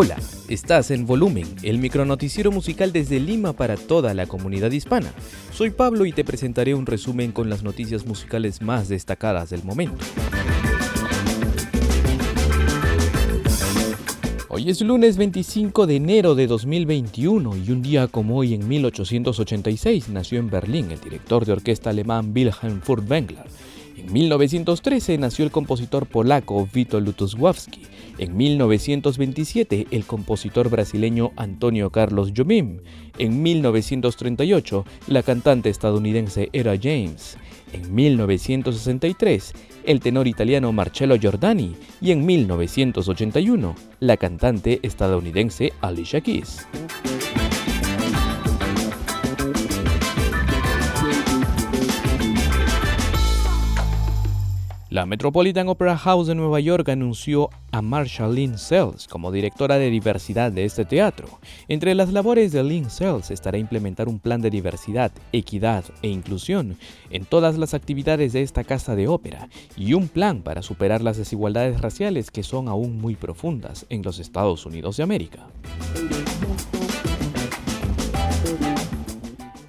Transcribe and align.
Hola, 0.00 0.16
estás 0.46 0.92
en 0.92 1.06
Volumen, 1.06 1.44
el 1.64 1.78
micronoticiero 1.78 2.52
musical 2.52 2.92
desde 2.92 3.18
Lima 3.18 3.52
para 3.52 3.76
toda 3.76 4.14
la 4.14 4.26
comunidad 4.26 4.70
hispana. 4.70 5.12
Soy 5.52 5.70
Pablo 5.70 6.06
y 6.06 6.12
te 6.12 6.22
presentaré 6.22 6.72
un 6.76 6.86
resumen 6.86 7.32
con 7.32 7.50
las 7.50 7.64
noticias 7.64 8.06
musicales 8.06 8.62
más 8.62 8.88
destacadas 8.88 9.50
del 9.50 9.64
momento. 9.64 9.98
Hoy 14.48 14.70
es 14.70 14.80
lunes 14.82 15.16
25 15.16 15.88
de 15.88 15.96
enero 15.96 16.36
de 16.36 16.46
2021 16.46 17.56
y 17.56 17.72
un 17.72 17.82
día 17.82 18.06
como 18.06 18.36
hoy 18.36 18.54
en 18.54 18.68
1886 18.68 20.10
nació 20.10 20.38
en 20.38 20.48
Berlín 20.48 20.92
el 20.92 21.00
director 21.00 21.44
de 21.44 21.54
orquesta 21.54 21.90
alemán 21.90 22.30
Wilhelm 22.32 22.82
Furtwängler. 22.82 23.46
En 23.96 24.12
1913 24.12 25.18
nació 25.18 25.44
el 25.44 25.50
compositor 25.50 26.06
polaco 26.06 26.68
Witold 26.72 27.04
Lutosławski. 27.04 27.82
En 28.18 28.36
1927 28.36 29.86
el 29.90 30.04
compositor 30.04 30.68
brasileño 30.68 31.32
Antonio 31.36 31.90
Carlos 31.90 32.32
Jobim. 32.36 32.80
En 33.18 33.42
1938 33.42 34.84
la 35.06 35.22
cantante 35.22 35.70
estadounidense 35.70 36.48
Era 36.52 36.74
James. 36.76 37.38
En 37.72 37.94
1963 37.94 39.52
el 39.84 40.00
tenor 40.00 40.26
italiano 40.26 40.72
Marcello 40.72 41.16
Giordani 41.16 41.76
y 42.00 42.10
en 42.10 42.26
1981 42.26 43.74
la 44.00 44.16
cantante 44.16 44.80
estadounidense 44.82 45.72
Alicia 45.80 46.20
Keys. 46.20 46.66
La 54.98 55.06
Metropolitan 55.06 55.68
Opera 55.68 55.96
House 55.96 56.26
de 56.26 56.34
Nueva 56.34 56.58
York 56.58 56.88
anunció 56.88 57.50
a 57.70 57.82
Marsha 57.82 58.26
Lynn 58.26 58.58
Sells 58.58 59.06
como 59.06 59.30
directora 59.30 59.78
de 59.78 59.90
diversidad 59.90 60.50
de 60.50 60.64
este 60.64 60.84
teatro. 60.84 61.28
Entre 61.68 61.94
las 61.94 62.12
labores 62.12 62.50
de 62.50 62.64
Lynn 62.64 62.90
Sells 62.90 63.30
estará 63.30 63.58
implementar 63.58 64.08
un 64.08 64.18
plan 64.18 64.40
de 64.40 64.50
diversidad, 64.50 65.12
equidad 65.30 65.84
e 66.02 66.08
inclusión 66.08 66.76
en 67.10 67.26
todas 67.26 67.58
las 67.58 67.74
actividades 67.74 68.32
de 68.32 68.42
esta 68.42 68.64
casa 68.64 68.96
de 68.96 69.06
ópera 69.06 69.48
y 69.76 69.94
un 69.94 70.08
plan 70.08 70.42
para 70.42 70.62
superar 70.62 71.00
las 71.00 71.16
desigualdades 71.16 71.80
raciales 71.80 72.32
que 72.32 72.42
son 72.42 72.66
aún 72.66 73.00
muy 73.00 73.14
profundas 73.14 73.86
en 73.90 74.02
los 74.02 74.18
Estados 74.18 74.66
Unidos 74.66 74.96
de 74.96 75.04
América. 75.04 75.46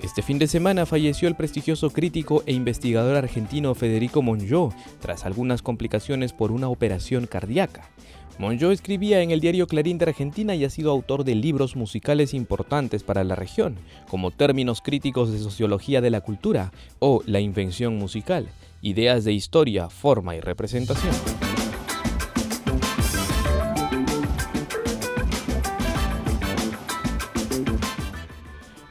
Este 0.09 0.23
fin 0.23 0.39
de 0.39 0.47
semana 0.47 0.87
falleció 0.87 1.27
el 1.27 1.35
prestigioso 1.35 1.91
crítico 1.91 2.41
e 2.47 2.53
investigador 2.53 3.15
argentino 3.15 3.75
Federico 3.75 4.23
Monjó 4.23 4.73
tras 4.99 5.23
algunas 5.23 5.61
complicaciones 5.61 6.33
por 6.33 6.51
una 6.51 6.67
operación 6.67 7.27
cardíaca. 7.27 7.91
Monjó 8.39 8.71
escribía 8.71 9.21
en 9.21 9.29
el 9.29 9.39
diario 9.39 9.67
Clarín 9.67 9.99
de 9.99 10.05
Argentina 10.05 10.55
y 10.55 10.65
ha 10.65 10.71
sido 10.71 10.89
autor 10.89 11.25
de 11.25 11.35
libros 11.35 11.75
musicales 11.75 12.33
importantes 12.33 13.03
para 13.03 13.23
la 13.23 13.35
región, 13.35 13.75
como 14.09 14.31
Términos 14.31 14.81
críticos 14.81 15.31
de 15.31 15.37
sociología 15.37 16.01
de 16.01 16.09
la 16.09 16.21
cultura 16.21 16.71
o 16.97 17.21
La 17.27 17.39
invención 17.39 17.95
musical, 17.95 18.49
Ideas 18.81 19.25
de 19.25 19.33
historia, 19.33 19.89
forma 19.89 20.35
y 20.35 20.39
representación. 20.39 21.13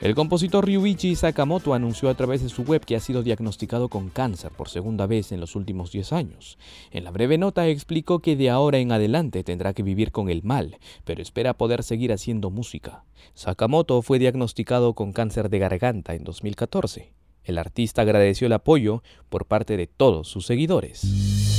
El 0.00 0.14
compositor 0.14 0.64
Ryuichi 0.64 1.16
Sakamoto 1.16 1.74
anunció 1.74 2.08
a 2.08 2.14
través 2.14 2.40
de 2.40 2.48
su 2.48 2.62
web 2.62 2.84
que 2.84 2.94
ha 2.94 3.00
sido 3.00 3.24
diagnosticado 3.24 3.88
con 3.88 4.10
cáncer 4.10 4.52
por 4.52 4.68
segunda 4.68 5.08
vez 5.08 5.32
en 5.32 5.40
los 5.40 5.56
últimos 5.56 5.90
10 5.90 6.12
años. 6.12 6.56
En 6.92 7.02
la 7.02 7.10
breve 7.10 7.36
nota 7.36 7.66
explicó 7.66 8.20
que 8.20 8.36
de 8.36 8.48
ahora 8.48 8.78
en 8.78 8.92
adelante 8.92 9.42
tendrá 9.42 9.74
que 9.74 9.82
vivir 9.82 10.12
con 10.12 10.30
el 10.30 10.44
mal, 10.44 10.78
pero 11.04 11.20
espera 11.20 11.54
poder 11.54 11.82
seguir 11.82 12.12
haciendo 12.12 12.50
música. 12.50 13.02
Sakamoto 13.34 14.00
fue 14.02 14.20
diagnosticado 14.20 14.94
con 14.94 15.12
cáncer 15.12 15.50
de 15.50 15.58
garganta 15.58 16.14
en 16.14 16.22
2014. 16.22 17.12
El 17.42 17.58
artista 17.58 18.02
agradeció 18.02 18.46
el 18.46 18.52
apoyo 18.52 19.02
por 19.28 19.46
parte 19.46 19.76
de 19.76 19.88
todos 19.88 20.28
sus 20.28 20.46
seguidores. 20.46 21.57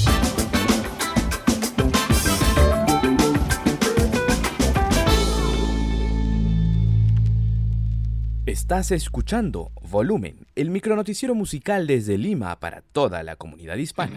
Estás 8.49 8.89
escuchando 8.89 9.69
Volumen, 9.79 10.47
el 10.55 10.71
micronoticiero 10.71 11.35
musical 11.35 11.85
desde 11.85 12.17
Lima 12.17 12.59
para 12.59 12.81
toda 12.81 13.21
la 13.21 13.35
comunidad 13.35 13.77
hispana. 13.77 14.15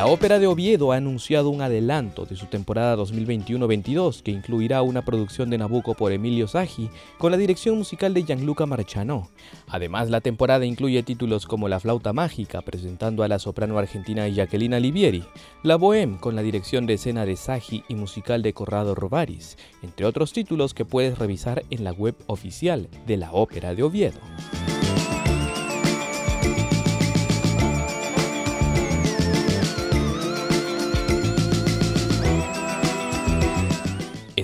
La 0.00 0.06
Ópera 0.06 0.38
de 0.38 0.46
Oviedo 0.46 0.92
ha 0.92 0.96
anunciado 0.96 1.50
un 1.50 1.60
adelanto 1.60 2.24
de 2.24 2.34
su 2.34 2.46
temporada 2.46 2.96
2021-22 2.96 4.22
que 4.22 4.30
incluirá 4.30 4.80
una 4.80 5.04
producción 5.04 5.50
de 5.50 5.58
Nabucco 5.58 5.92
por 5.92 6.10
Emilio 6.10 6.48
Sagi 6.48 6.88
con 7.18 7.30
la 7.30 7.36
dirección 7.36 7.76
musical 7.76 8.14
de 8.14 8.22
Gianluca 8.22 8.64
Marchano. 8.64 9.28
Además, 9.68 10.08
la 10.08 10.22
temporada 10.22 10.64
incluye 10.64 11.02
títulos 11.02 11.44
como 11.44 11.68
La 11.68 11.80
Flauta 11.80 12.14
Mágica 12.14 12.62
presentando 12.62 13.24
a 13.24 13.28
la 13.28 13.38
soprano 13.38 13.76
argentina 13.76 14.26
Jacqueline 14.26 14.80
Livieri, 14.80 15.22
La 15.62 15.76
Bohème 15.76 16.18
con 16.18 16.34
la 16.34 16.40
dirección 16.40 16.86
de 16.86 16.94
escena 16.94 17.26
de 17.26 17.36
Sagi 17.36 17.84
y 17.86 17.94
musical 17.94 18.40
de 18.40 18.54
Corrado 18.54 18.94
Rovaris, 18.94 19.58
entre 19.82 20.06
otros 20.06 20.32
títulos 20.32 20.72
que 20.72 20.86
puedes 20.86 21.18
revisar 21.18 21.62
en 21.68 21.84
la 21.84 21.92
web 21.92 22.16
oficial 22.26 22.88
de 23.06 23.18
la 23.18 23.32
Ópera 23.32 23.74
de 23.74 23.82
Oviedo. 23.82 24.20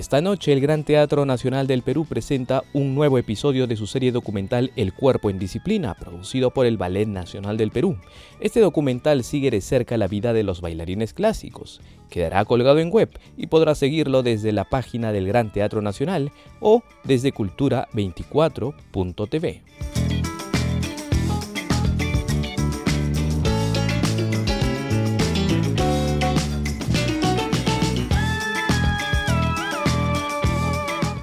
Esta 0.07 0.21
noche 0.21 0.53
el 0.53 0.61
Gran 0.61 0.85
Teatro 0.85 1.25
Nacional 1.25 1.67
del 1.67 1.81
Perú 1.81 2.05
presenta 2.05 2.63
un 2.71 2.95
nuevo 2.95 3.17
episodio 3.17 3.67
de 3.67 3.75
su 3.75 3.87
serie 3.87 4.13
documental 4.13 4.71
El 4.77 4.93
Cuerpo 4.93 5.29
en 5.29 5.37
Disciplina, 5.37 5.95
producido 5.95 6.51
por 6.51 6.65
el 6.65 6.77
Ballet 6.77 7.09
Nacional 7.09 7.57
del 7.57 7.71
Perú. 7.71 7.97
Este 8.39 8.61
documental 8.61 9.25
sigue 9.25 9.51
de 9.51 9.59
cerca 9.59 9.97
la 9.97 10.07
vida 10.07 10.31
de 10.31 10.43
los 10.43 10.61
bailarines 10.61 11.13
clásicos. 11.13 11.81
Quedará 12.09 12.45
colgado 12.45 12.79
en 12.79 12.89
web 12.89 13.09
y 13.35 13.47
podrá 13.47 13.75
seguirlo 13.75 14.23
desde 14.23 14.53
la 14.53 14.63
página 14.63 15.11
del 15.11 15.27
Gran 15.27 15.51
Teatro 15.51 15.81
Nacional 15.81 16.31
o 16.61 16.83
desde 17.03 17.33
cultura24.tv. 17.33 19.61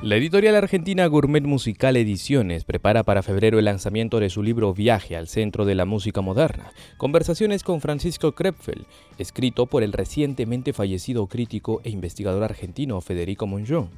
La 0.05 0.17
editorial 0.17 0.55
argentina 0.55 1.07
Gourmet 1.07 1.45
Musical 1.45 1.97
Ediciones 1.97 2.65
prepara 2.65 3.05
para 3.05 3.23
febrero 3.23 3.59
el 3.59 3.65
lanzamiento 3.65 4.21
de 4.21 4.29
su 4.29 4.43
libro 4.43 4.75
Viaje 4.75 5.17
al 5.17 5.29
Centro 5.29 5.65
de 5.65 5.75
la 5.75 5.87
Música 5.87 6.21
Moderna, 6.21 6.71
conversaciones 6.99 7.63
con 7.63 7.81
Francisco 7.81 8.33
Krepfel, 8.33 8.85
escrito 9.17 9.65
por 9.65 9.83
el 9.83 9.95
recientemente 9.95 10.75
fallecido 10.75 11.27
crítico 11.27 11.81
e 11.85 11.89
investigador 11.89 12.45
argentino 12.45 13.01
Federico 13.01 13.47
Monjó. 13.47 13.89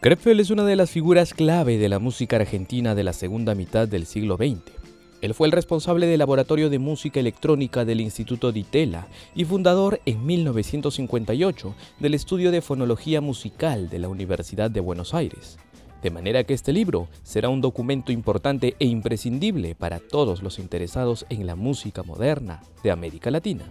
Krepfel 0.00 0.40
es 0.40 0.50
una 0.50 0.64
de 0.64 0.74
las 0.74 0.90
figuras 0.90 1.32
clave 1.32 1.78
de 1.78 1.88
la 1.88 2.00
música 2.00 2.34
argentina 2.34 2.96
de 2.96 3.04
la 3.04 3.12
segunda 3.12 3.54
mitad 3.54 3.86
del 3.86 4.06
siglo 4.06 4.36
XX. 4.36 4.87
Él 5.20 5.34
fue 5.34 5.48
el 5.48 5.52
responsable 5.52 6.06
del 6.06 6.20
Laboratorio 6.20 6.70
de 6.70 6.78
Música 6.78 7.18
Electrónica 7.18 7.84
del 7.84 8.00
Instituto 8.00 8.52
Di 8.52 8.62
Tella 8.62 9.08
y 9.34 9.44
fundador 9.44 10.00
en 10.06 10.24
1958 10.24 11.74
del 11.98 12.14
Estudio 12.14 12.50
de 12.52 12.62
Fonología 12.62 13.20
Musical 13.20 13.88
de 13.88 13.98
la 13.98 14.08
Universidad 14.08 14.70
de 14.70 14.80
Buenos 14.80 15.14
Aires. 15.14 15.58
De 16.02 16.10
manera 16.10 16.44
que 16.44 16.54
este 16.54 16.72
libro 16.72 17.08
será 17.24 17.48
un 17.48 17.60
documento 17.60 18.12
importante 18.12 18.76
e 18.78 18.86
imprescindible 18.86 19.74
para 19.74 19.98
todos 19.98 20.42
los 20.42 20.60
interesados 20.60 21.26
en 21.28 21.46
la 21.46 21.56
música 21.56 22.04
moderna 22.04 22.62
de 22.84 22.92
América 22.92 23.32
Latina. 23.32 23.64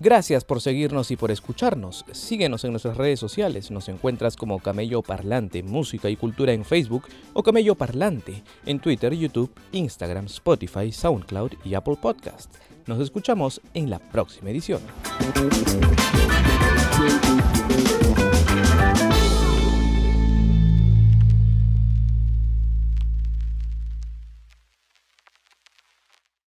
Gracias 0.00 0.44
por 0.44 0.60
seguirnos 0.60 1.10
y 1.10 1.16
por 1.16 1.32
escucharnos. 1.32 2.04
Síguenos 2.12 2.62
en 2.62 2.70
nuestras 2.70 2.96
redes 2.96 3.18
sociales. 3.18 3.72
Nos 3.72 3.88
encuentras 3.88 4.36
como 4.36 4.60
Camello 4.60 5.02
Parlante, 5.02 5.64
Música 5.64 6.08
y 6.08 6.14
Cultura 6.14 6.52
en 6.52 6.64
Facebook 6.64 7.08
o 7.32 7.42
Camello 7.42 7.74
Parlante 7.74 8.44
en 8.64 8.78
Twitter, 8.78 9.12
YouTube, 9.12 9.50
Instagram, 9.72 10.26
Spotify, 10.26 10.92
SoundCloud 10.92 11.54
y 11.64 11.74
Apple 11.74 11.96
Podcasts. 12.00 12.60
Nos 12.86 13.00
escuchamos 13.00 13.60
en 13.74 13.90
la 13.90 13.98
próxima 13.98 14.50
edición. 14.50 14.80